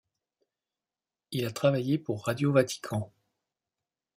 Il 1.29 1.45
a 1.45 1.51
travaillé 1.51 1.99
pour 1.99 2.25
Radio 2.25 2.51
Vatican. 2.51 3.13